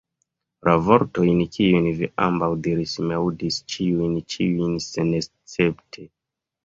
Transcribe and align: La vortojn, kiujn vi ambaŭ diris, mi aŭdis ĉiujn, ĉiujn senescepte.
La 0.67 0.71
vortojn, 0.85 1.43
kiujn 1.57 1.89
vi 1.99 2.09
ambaŭ 2.27 2.49
diris, 2.69 2.95
mi 3.09 3.17
aŭdis 3.21 3.61
ĉiujn, 3.75 4.19
ĉiujn 4.37 4.75
senescepte. 4.87 6.09